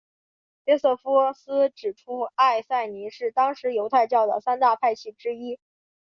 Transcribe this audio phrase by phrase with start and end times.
[0.65, 5.59] 约瑟夫斯指出艾赛尼是当时犹太教的三大派系之一。